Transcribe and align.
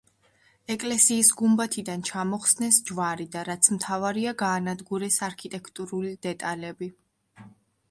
ეკლესიის 0.75 1.27
გუმბათიდან 1.41 2.05
ჩამოხსნეს 2.09 2.79
ჯვარი 2.89 3.29
და 3.37 3.45
რაც 3.51 3.71
მთავარია 3.77 4.35
გაანადგურეს 4.41 5.21
არქიტექტურული 5.31 6.17
დეტალები. 6.31 6.93